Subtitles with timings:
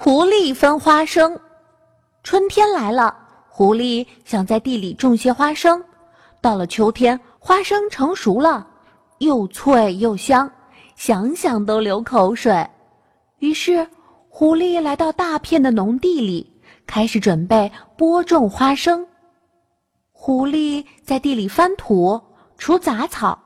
[0.00, 1.36] 狐狸分花生。
[2.22, 3.12] 春天来了，
[3.48, 5.82] 狐狸想在地里种些花生。
[6.40, 8.64] 到了秋天，花生成熟了，
[9.18, 10.48] 又脆又香，
[10.94, 12.64] 想想都流口水。
[13.40, 13.84] 于是，
[14.28, 16.48] 狐狸来到大片的农地里，
[16.86, 19.04] 开始准备播种花生。
[20.12, 22.20] 狐狸在地里翻土、
[22.56, 23.36] 除杂草，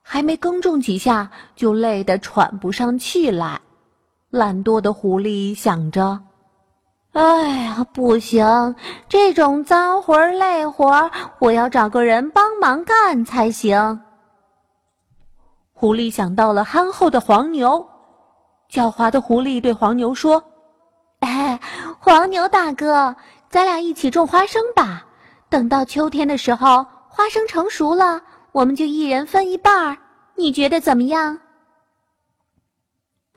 [0.00, 3.60] 还没耕种几下，就累得喘不上气来。
[4.30, 6.20] 懒惰的狐狸想着
[7.12, 8.76] ：“哎呀，不行，
[9.08, 14.00] 这种脏活累活，我要找个人帮忙干才行。”
[15.74, 17.84] 狐狸想到了憨厚的黄牛，
[18.70, 20.40] 狡猾的狐狸对黄牛说
[21.18, 21.58] ：“哎，
[21.98, 23.16] 黄牛大哥，
[23.48, 25.04] 咱俩一起种花生吧。
[25.48, 28.22] 等到秋天的时候，花生成熟了，
[28.52, 29.96] 我们就一人分一半儿。
[30.36, 31.36] 你觉得怎么样？”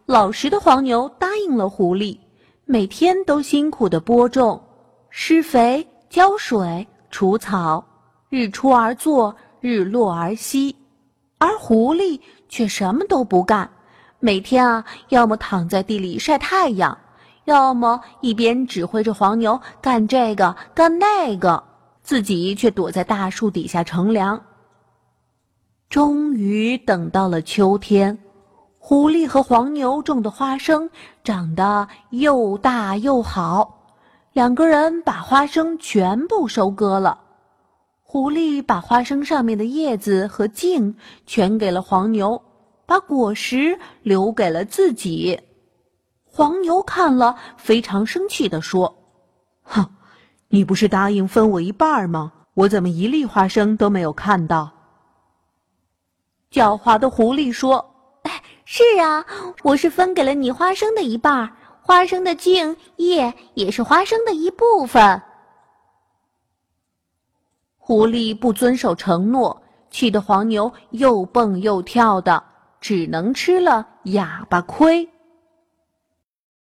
[0.05, 2.17] 老实的黄牛答应了狐狸，
[2.65, 4.61] 每天都辛苦的播种、
[5.09, 7.83] 施肥、浇水、除草，
[8.27, 10.75] 日出而作，日落而息。
[11.37, 12.19] 而狐狸
[12.49, 13.69] 却什么都不干，
[14.19, 16.97] 每天啊，要么躺在地里晒太阳，
[17.45, 21.63] 要么一边指挥着黄牛干这个干那个，
[22.01, 24.41] 自己却躲在大树底下乘凉。
[25.89, 28.19] 终于等到了秋天。
[28.85, 30.89] 狐狸和黄牛种的花生
[31.23, 33.93] 长得又大又好，
[34.33, 37.21] 两个人把花生全部收割了。
[38.01, 42.43] 狐狸把花生上面的叶子和茎全给了黄牛，
[42.85, 45.39] 把果实留给了自己。
[46.25, 48.97] 黄牛看了非常生气地说
[49.63, 49.91] ：“哼，
[50.49, 52.33] 你不是答应分我一半吗？
[52.53, 54.71] 我怎么一粒花生都没有看到？”
[56.51, 57.91] 狡猾的狐狸说。
[58.65, 59.25] 是啊，
[59.63, 65.21] 我是分给了你花生的一半，花生的茎叶也是花生的一部分。
[67.77, 72.43] 狐狸不遵守承诺，气得黄牛又蹦又跳的，
[72.79, 75.09] 只能吃了哑巴亏。